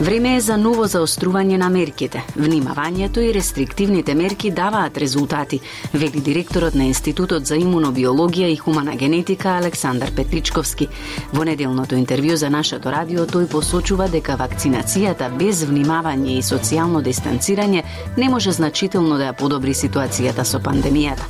[0.00, 2.22] Време е за ново заострување на мерките.
[2.32, 5.58] Внимавањето и рестриктивните мерки даваат резултати,
[5.92, 10.88] вели директорот на Институтот за имунобиологија и хумана генетика Александар Петричковски.
[11.34, 17.82] Во неделното интервју за нашето радио тој посочува дека вакцинацијата без внимавање и социјално дистанцирање
[18.16, 21.28] не може значително да ја подобри ситуацијата со пандемијата.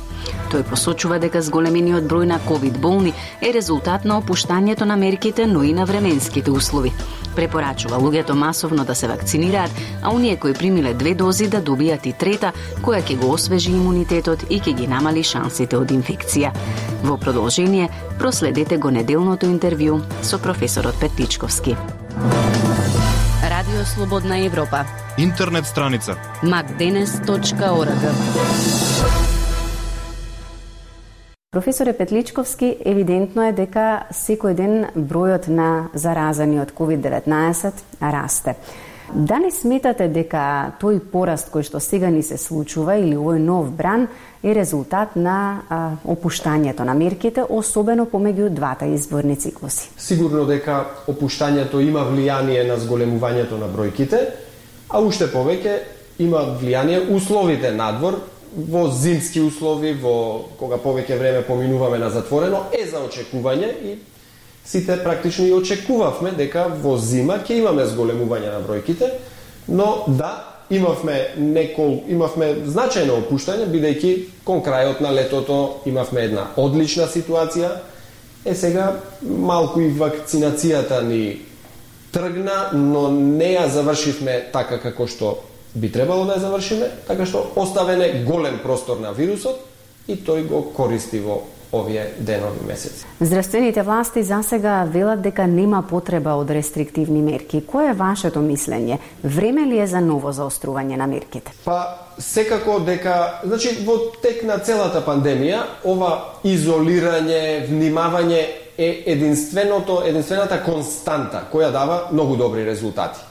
[0.51, 5.63] Тој посочува дека зголемениот број на ковид болни е резултат на опуштањето на мерките, но
[5.63, 6.93] и на временските услови.
[7.35, 9.71] Препорачува луѓето масовно да се вакцинираат,
[10.01, 14.43] а оние кои примиле две дози да добијат и трета, која ќе го освежи имунитетот
[14.49, 16.51] и ќе ги намали шансите од инфекција.
[17.03, 21.75] Во продолжение, проследете го неделното интервју со професорот Петичковски.
[23.41, 24.85] Радио Слободна Европа.
[25.17, 28.80] Интернет страница macdenes.org
[31.51, 38.53] Професоре Петличковски, евидентно е дека секој ден бројот на заразани од COVID-19 расте.
[39.11, 40.45] Дали сметате дека
[40.79, 44.07] тој пораст кој што сега ни се случува или овој нов бран
[44.39, 45.35] е резултат на
[45.67, 49.91] а, опуштањето на мерките, особено помеѓу двата изборни циклуси?
[49.99, 54.23] Сигурно дека опуштањето има влијание на зголемувањето на бројките,
[54.87, 55.81] а уште повеќе
[56.19, 58.23] има влијание условите надвор
[58.55, 63.97] во зимски услови, во кога повеќе време поминуваме на затворено, е за очекување и
[64.65, 69.09] сите практично и очекувавме дека во зима ќе имаме зголемување на бројките,
[69.67, 70.33] но да,
[70.69, 74.11] имавме некол, имавме значајно опуштање, бидејќи
[74.47, 77.71] кон крајот на летото имавме една одлична ситуација.
[78.45, 81.41] Е сега малку и вакцинацијата ни
[82.11, 85.37] тргна, но не ја завршивме така како што
[85.75, 89.59] би требало да ја завршиме, така што оставен е голем простор на вирусот
[90.07, 93.05] и тој го користи во овие денови месеци.
[93.21, 97.63] Здравствените власти за сега велат дека нема потреба од рестриктивни мерки.
[97.65, 98.99] Кое е вашето мислење?
[99.23, 101.51] Време ли е за ново заострување на мерките?
[101.65, 108.43] Па секако дека, значи во тек на целата пандемија, ова изолирање, внимавање
[108.77, 113.30] е единственото, единствената константа која дава многу добри резултати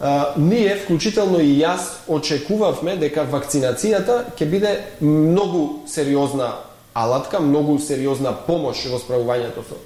[0.00, 6.52] а, ние, вклучително и јас, очекувавме дека вакцинацијата ќе биде многу сериозна
[6.94, 9.78] алатка, многу сериозна помош во справувањето со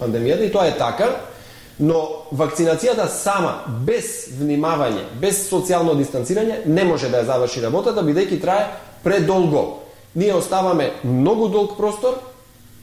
[0.00, 1.08] пандемијата и тоа е така,
[1.78, 8.40] но вакцинацијата сама, без внимавање, без социјално дистанцирање, не може да ја заврши работата, бидејќи
[8.40, 8.68] трае
[9.02, 9.80] предолго.
[10.14, 12.20] Ние оставаме многу долг простор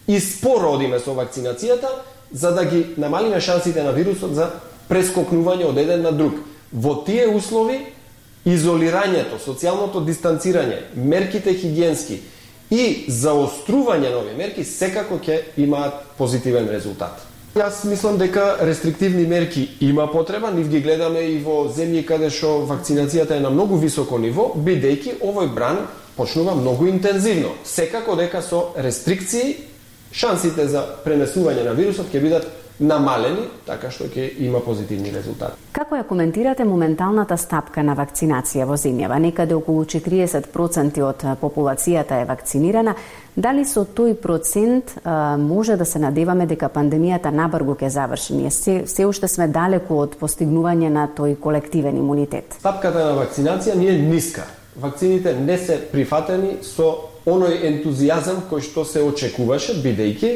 [0.07, 1.87] и споро одиме со вакцинацијата,
[2.31, 4.49] за да ги намалиме шансите на вирусот за
[4.89, 6.33] прескокнување од еден на друг.
[6.71, 7.79] Во тие услови,
[8.45, 12.21] изолирањето, социјалното дистанцирање, мерките хигиенски
[12.71, 17.27] и заострување на овие мерки секако ќе имаат позитивен резултат.
[17.51, 22.61] Јас мислам дека рестриктивни мерки има потреба, нив ги гледаме и во земји каде што
[22.69, 25.81] вакцинацијата е на многу високо ниво, бидејќи овој бран
[26.15, 27.51] почнува многу интензивно.
[27.65, 29.57] Секако дека со рестрикции
[30.11, 32.47] шансите за пренесување на вирусот ќе бидат
[32.81, 35.59] намалени, така што ќе има позитивни резултати.
[35.71, 39.19] Како ја коментирате моменталната стапка на вакцинација во земјава?
[39.21, 42.95] Некаде околу 40% од популацијата е вакцинирана.
[43.35, 48.33] Дали со тој процент а, може да се надеваме дека пандемијата набрго ќе заврши?
[48.35, 52.57] Ние се, се уште сме далеку од постигнување на тој колективен имунитет.
[52.59, 54.47] Стапката на вакцинација не е ниска.
[54.75, 60.31] Вакцините не се прифатени со оној ентузијазам кој што се очекуваше, бидејќи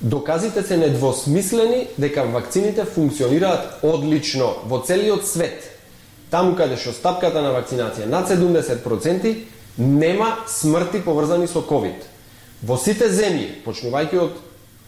[0.00, 5.72] Доказите се недвосмислени дека вакцините функционираат одлично во целиот свет.
[6.30, 9.32] Таму каде што стапката на вакцинација над 70%
[9.78, 12.04] нема смрти поврзани со ковид.
[12.62, 14.36] Во сите земји, почнувајќи од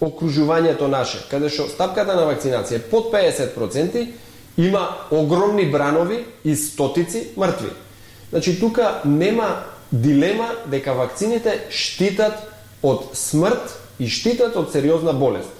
[0.04, 4.06] окружувањето наше, каде што стапката на вакцинација е под 50%,
[4.58, 7.70] има огромни бранови и стотици мртви.
[8.30, 12.44] Значи тука нема дилема дека вакцините штитат
[12.82, 15.50] од смрт и штитат од сериозна болест.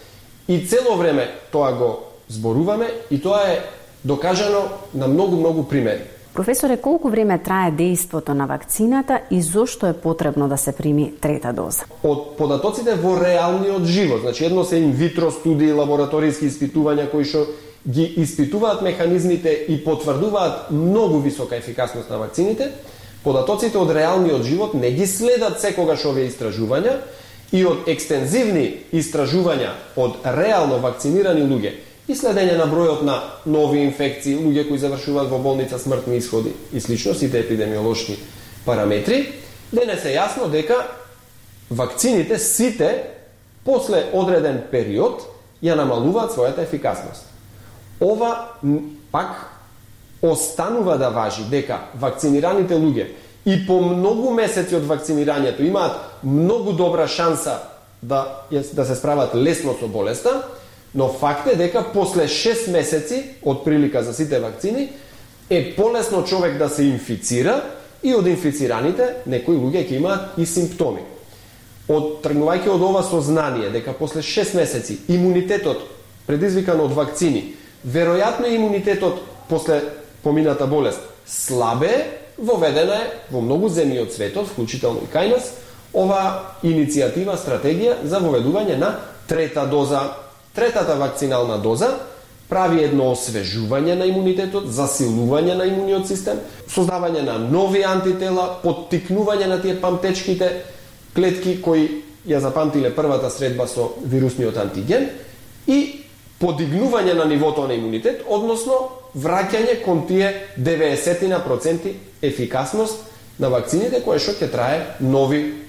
[0.48, 1.90] И цело време тоа го
[2.28, 3.62] зборуваме и тоа е
[4.04, 6.02] докажано на многу-многу примери.
[6.34, 11.52] Професоре, колку време трае дејството на вакцината и зошто е потребно да се прими трета
[11.52, 11.88] доза?
[12.06, 17.48] Од податоците во реалниот живот, значи едно се инвитро студии, лабораториски испитувања кои што
[17.82, 22.70] ги испитуваат механизмите и потврдуваат многу висока ефикасност на вакцините,
[23.24, 27.00] податоците од реалниот живот не ги следат секогаш овие истражувања,
[27.52, 31.72] и од екстензивни истражувања од реално вакцинирани луѓе
[32.08, 36.80] и следење на бројот на нови инфекции, луѓе кои завршуваат во болница смртни исходи и
[36.80, 38.18] слично, сите епидемиолошки
[38.64, 39.26] параметри,
[39.72, 40.80] денес е јасно дека
[41.70, 42.90] вакцините сите
[43.64, 45.26] после одреден период
[45.62, 47.28] ја намалуваат својата ефикасност.
[48.00, 48.56] Ова
[49.12, 49.48] пак
[50.22, 53.06] останува да важи дека вакцинираните луѓе
[53.44, 57.58] и по многу месеци од вакцинирањето имаат многу добра шанса
[58.02, 58.42] да,
[58.72, 60.42] да се справат лесно со болеста,
[60.94, 64.88] но факт е дека после 6 месеци од прилика за сите вакцини
[65.50, 67.62] е полесно човек да се инфицира
[68.02, 71.02] и од инфицираните некои луѓе ќе имаат и симптоми.
[71.88, 75.82] Од тргнувајќи од ова сознание дека после 6 месеци имунитетот
[76.26, 77.54] предизвикан од вакцини,
[77.86, 79.80] веројатно имунитетот после
[80.22, 82.06] помината болест слабе,
[82.38, 85.52] воведена е во многу земји од светот, вклучително и кај нас,
[85.92, 88.94] ова иницијатива, стратегија за воведување на
[89.28, 90.02] трета доза.
[90.54, 91.92] Третата вакцинална доза
[92.48, 96.40] прави едно освежување на имунитетот, засилување на имуниот систем,
[96.72, 100.50] создавање на нови антитела, поттикнување на тие памтечките
[101.14, 105.08] клетки кои ја запамтиле првата средба со вирусниот антиген
[105.66, 106.04] и
[106.40, 108.80] подигнување на нивото на имунитет, односно
[109.16, 113.04] враќање кон тие 90% ефикасност
[113.38, 115.67] на вакцините кои што ќе трае нови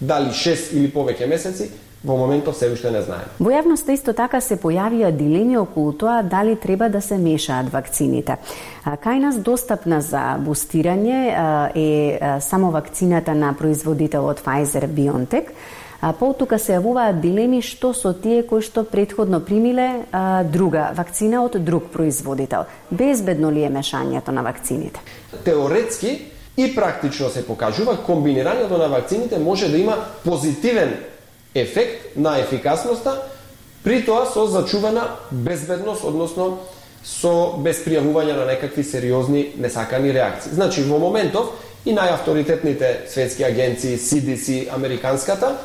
[0.00, 1.70] дали 6 или повеќе месеци
[2.04, 3.28] во моментов се уште не знаеме.
[3.38, 8.38] Во јавноста исто така се појавија дилеми околу тоа дали треба да се мешаат вакцините.
[8.84, 11.20] Кај нас достапна за бустирање
[11.76, 15.52] е само вакцината на производителот Pfizer BioNTech,
[16.00, 21.42] А потука се јавуваат дилеми што со тие кои што предходно примиле а, друга вакцина
[21.44, 22.64] од друг производител.
[22.90, 25.00] Безбедно ли е мешањето на вакцините?
[25.44, 26.14] Теоретски
[26.56, 30.96] и практично се покажува комбинирањето на вакцините може да има позитивен
[31.54, 33.22] ефект на ефикасноста,
[33.84, 36.58] при тоа со зачувана безбедност, односно
[37.04, 40.52] со безпријавување на некакви сериозни несакани реакции.
[40.52, 41.54] Значи, во моментов
[41.86, 45.56] и најавторитетните светски агенции, CDC, американската,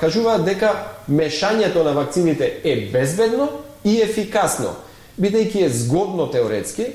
[0.00, 0.72] кажуваат дека
[1.08, 3.48] мешањето на вакцините е безбедно
[3.84, 4.74] и ефикасно,
[5.20, 6.86] бидејќи е згодно теоретски,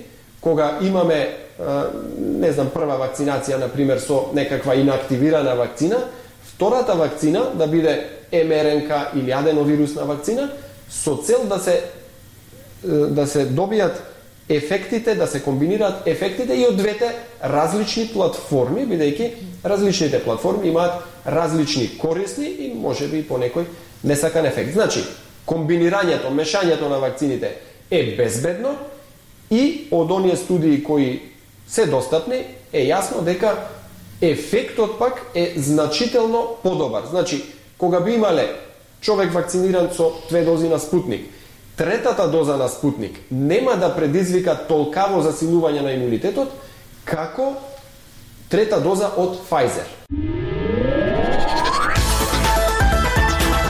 [0.42, 1.38] кога имаме,
[2.18, 5.98] не знам, прва вакцинација, на пример, со некаква инактивирана вакцина,
[6.44, 10.52] втората вакцина да биде МРНК или аденовирусна вакцина,
[10.90, 11.84] со цел да се
[12.84, 14.00] да се добијат
[14.50, 17.12] ефектите, да се комбинираат ефектите и од двете
[17.44, 19.30] различни платформи, бидејќи
[19.66, 23.66] различните платформи имаат различни корисни и може би по некој
[24.04, 24.74] несакан ефект.
[24.74, 25.04] Значи,
[25.46, 27.56] комбинирањето, мешањето на вакцините
[27.92, 28.76] е безбедно
[29.52, 31.31] и од оние студии кои
[31.72, 33.56] се достапни е јасно дека
[34.22, 37.04] ефектот пак е значително подобар.
[37.10, 37.44] Значи,
[37.78, 38.50] кога би имале
[39.02, 41.26] човек вакциниран со две дози на Спутник,
[41.78, 46.52] третата доза на Спутник нема да предизвика толкаво засилување на имунитетот,
[47.06, 47.56] како
[48.50, 49.88] трета доза од Pfizer.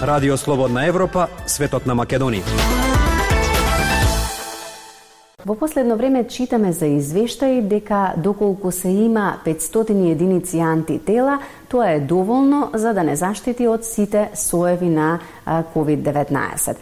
[0.01, 2.90] Радио Слободна Европа, светот на Македонија.
[5.45, 11.39] Во последно време читаме за извештаи дека доколку се има 500 единици антитела,
[11.71, 16.75] тоа е доволно за да не заштити од сите соеви на COVID-19.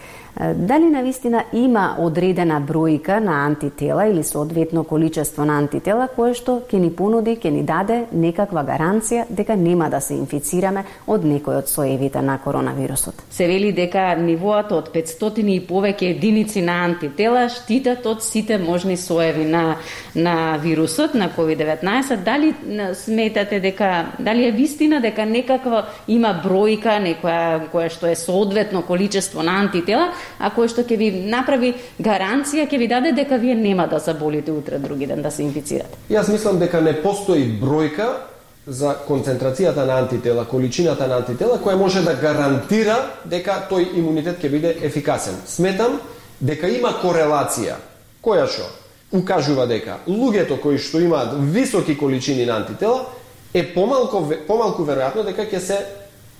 [0.55, 6.62] Дали на вистина има одредена бројка на антитела или соодветно количество на антитела кое што
[6.63, 11.60] ќе ни понуди, ќе ни даде некаква гаранција дека нема да се инфицираме од некој
[11.60, 13.25] од соевите на коронавирусот?
[13.29, 18.98] Се вели дека нивоата од 500 и повеќе единици на антитела штитат од сите можни
[18.98, 19.75] соеви на
[20.15, 22.24] на вирусот на COVID-19.
[22.24, 22.53] Дали
[22.93, 29.43] сметате дека дали е вистина дека некаква има бројка некоја која што е соодветно количество
[29.43, 33.88] на антитела а кој што ќе ви направи гаранција, ќе ви даде дека вие нема
[33.88, 35.98] да заболите утре други ден да се инфицирате.
[36.09, 38.29] Јас мислам дека не постои бројка
[38.67, 44.50] за концентрацијата на антитела, количината на антитела која може да гарантира дека тој имунитет ќе
[44.50, 45.36] биде ефикасен.
[45.45, 46.00] Сметам
[46.39, 47.75] дека има корелација
[48.24, 48.67] која што
[49.12, 53.05] укажува дека луѓето кои што имаат високи количини на антитела
[53.53, 55.79] е помалку помалку веројатно дека ќе се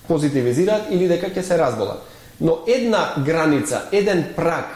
[0.08, 2.06] позитивизираат или дека ќе се разболат.
[2.40, 4.70] Но една граница, еден праг,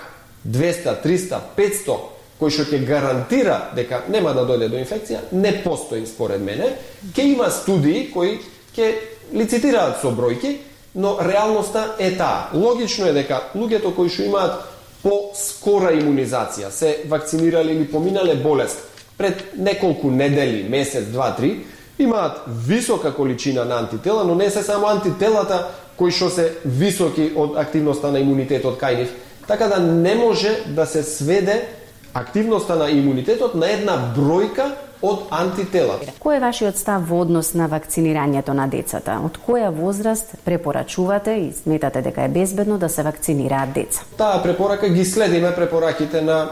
[0.44, 1.96] 200, 300, 500,
[2.40, 6.74] кој што ќе гарантира дека нема да дојде до инфекција, не постои според мене.
[7.14, 8.38] Ке има студии кои
[8.74, 8.92] ќе
[9.32, 10.58] лицитираат со бројки,
[10.94, 12.50] но реалноста е таа.
[12.54, 14.60] Логично е дека луѓето кои што имаат
[15.02, 18.78] по скора имунизација, се вакцинирали или поминале болест
[19.16, 21.64] пред неколку недели, месец, два, три,
[21.98, 27.56] имаат висока количина на антитела, но не се само антителата кои што се високи од
[27.56, 29.14] активноста на имунитетот кај нив.
[29.46, 31.68] Така да не може да се сведе
[32.14, 34.72] активноста на имунитетот на една бројка
[35.04, 35.98] од антитела.
[36.22, 39.18] Кој е вашиот став во однос на вакцинирањето на децата?
[39.24, 44.02] Од која возраст препорачувате и сметате дека е безбедно да се вакцинираат деца?
[44.16, 46.50] Таа препорака ги следиме препораките на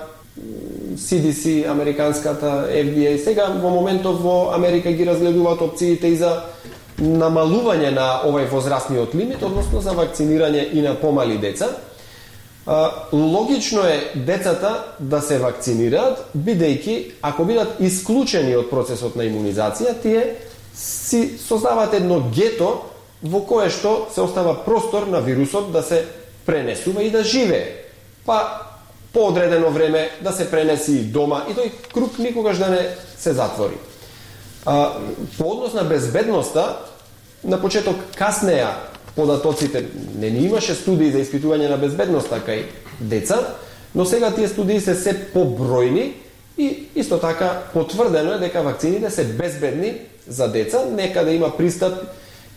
[0.97, 3.17] CDC, американската FDA.
[3.25, 6.43] Сега во моментов во Америка ги разгледуваат опциите и за
[6.99, 11.69] намалување на овој возрастниот лимит, односно за вакцинирање и на помали деца.
[13.13, 20.37] Логично е децата да се вакцинираат, бидејќи ако бидат исклучени од процесот на имунизација, тие
[20.75, 22.85] си создаваат едно гето
[23.23, 26.05] во кое што се остава простор на вирусот да се
[26.47, 27.83] пренесува и да живее.
[28.27, 28.72] Па
[29.13, 32.89] по одредено време да се пренеси дома и тој круг никогаш да не
[33.19, 33.77] се затвори.
[34.67, 34.93] А,
[35.39, 36.77] по однос на безбедноста,
[37.45, 38.73] на почеток каснеја
[39.17, 39.85] податоците,
[40.19, 42.65] не ни имаше студии за испитување на безбедноста кај
[43.01, 43.57] деца,
[43.95, 46.13] но сега тие студии се се побројни
[46.59, 49.95] и исто така потврдено е дека вакцините се безбедни
[50.29, 51.95] за деца, нека да има пристап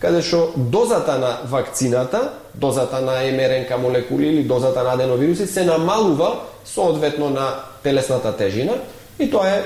[0.00, 6.40] каде што дозата на вакцината, дозата на МРНК молекули или дозата на аденовируси се намалува
[6.64, 8.72] соодветно на телесната тежина
[9.18, 9.64] и тоа е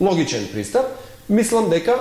[0.00, 0.86] логичен пристап.
[1.28, 1.98] Мислам дека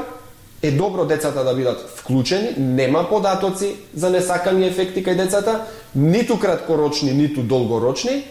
[0.62, 5.66] е добро децата да бидат вклучени, нема податоци за несакани ефекти кај децата,
[5.96, 8.24] ниту краткорочни, ниту долгорочни,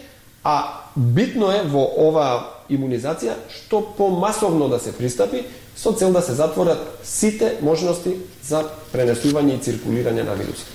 [0.43, 5.43] а битно е во оваа имунизација што помасовно да се пристапи
[5.75, 10.65] со цел да се затворат сите можности за пренесување и циркулирање на вируси.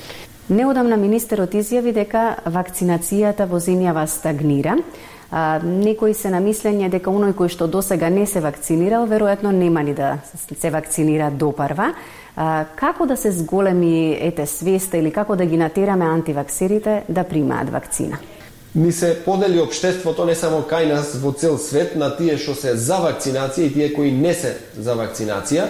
[0.49, 4.79] Неодамна министерот изјави дека вакцинацијата во земјава стагнира.
[5.31, 9.83] А, некои се на мислење дека оној кој што досега не се вакцинирал, веројатно нема
[9.85, 11.93] ни да се вакцинира допарва.
[12.37, 17.69] А, како да се зголеми ете свеста или како да ги натераме антиваксерите да примаат
[17.71, 18.19] вакцина?
[18.79, 22.77] Ни се подели обштеството не само кај нас во цел свет на тие што се
[22.79, 25.67] за вакцинација и тие кои не се за вакцинација.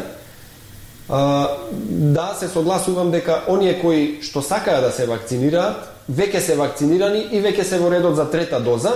[1.08, 1.48] А,
[1.88, 7.40] да, се согласувам дека оние кои што сакаат да се вакцинираат, веќе се вакцинирани и
[7.40, 8.92] веќе се во редот за трета доза,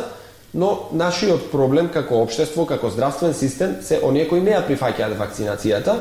[0.53, 5.97] но нашиот проблем како општество, како здравствен систем, се оние кои не ја прифаќаат вакцинацијата.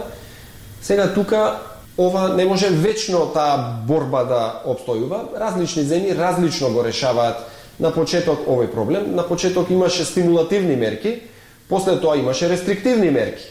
[0.84, 1.62] Сега тука
[1.98, 5.32] ова не може вечно таа борба да обстојува.
[5.40, 7.48] Различни земји различно го решаваат
[7.80, 9.16] на почеток овој проблем.
[9.16, 11.22] На почеток имаше стимулативни мерки,
[11.70, 13.46] после тоа имаше рестриктивни мерки.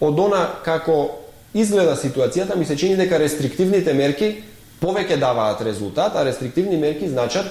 [0.00, 4.42] Од она како изгледа ситуацијата, ми се чини дека рестриктивните мерки
[4.80, 7.46] повеќе даваат резултат, а рестриктивни мерки значат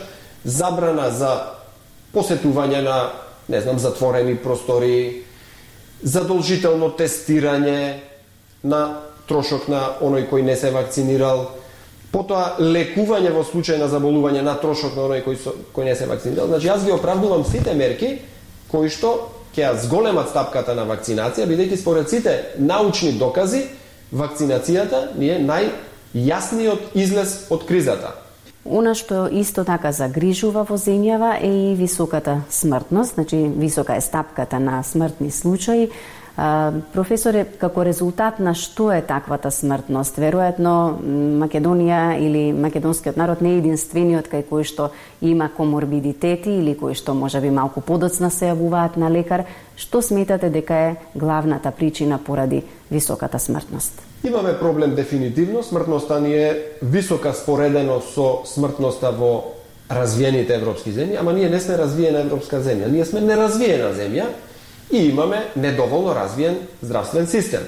[0.45, 1.31] забрана за
[2.13, 2.98] посетување на,
[3.50, 5.25] не знам, затворени простори,
[6.03, 7.98] задолжително тестирање
[8.63, 11.50] на трошок на оној кој не се вакцинирал,
[12.15, 16.07] потоа лекување во случај на заболување на трошок на оној кој, со, кој не се
[16.07, 16.48] вакцинирал.
[16.48, 18.15] Значи, јас ви оправдувам сите мерки
[18.72, 19.15] кои што
[19.55, 23.65] ќе ја зголемат стапката на вакцинација, бидејќи според сите научни докази,
[24.12, 28.15] вакцинацијата ни е најјасниот излез од кризата.
[28.65, 34.60] Она што исто така загрижува во земјава е и високата смртност, значи висока е стапката
[34.60, 35.91] на смртни случаи
[36.36, 40.18] професоре, како резултат на што е таквата смртност?
[40.20, 40.98] Веројатно
[41.39, 44.89] Македонија или македонскиот народ не е единствениот кај кој што
[45.22, 49.46] има коморбидитети или кој што може би малку подоцна се јавуваат на лекар.
[49.75, 54.01] Што сметате дека е главната причина поради високата смртност?
[54.24, 59.56] Имаме проблем дефинитивно, смртноста ни е висока споредено со смртноста во
[59.89, 64.25] развиените европски земји, ама ние не сме развиена европска земја, ние сме неразвиена земја
[64.92, 67.62] и имаме недоволно развиен здравствен систем.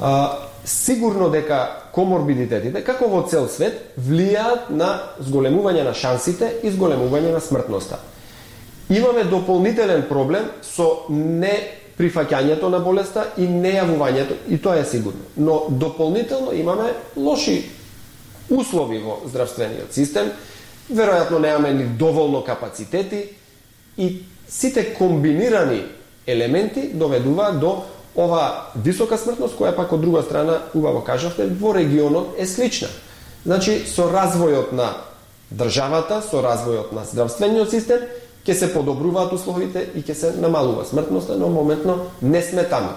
[0.00, 4.90] А, сигурно дека коморбидитетите, како во цел свет, влијаат на
[5.22, 8.00] зголемување на шансите и зголемување на смртноста.
[8.90, 11.54] Имаме дополнителен проблем со не
[11.96, 15.24] прифаќањето на болеста и нејавувањето, и тоа е сигурно.
[15.36, 17.64] Но дополнително имаме лоши
[18.50, 20.30] услови во здравствениот систем,
[20.92, 23.24] веројатно немаме ни доволно капацитети
[23.96, 25.82] и сите комбинирани
[26.26, 27.84] елементи доведуваат до
[28.16, 32.88] ова висока смртност, која пак од друга страна, убаво кажавте, во регионот е слична.
[33.44, 34.94] Значи, со развојот на
[35.52, 38.08] државата, со развојот на здравствениот систем,
[38.46, 42.96] ќе се подобруваат условите и ќе се намалува смртноста, но моментно не сме таму.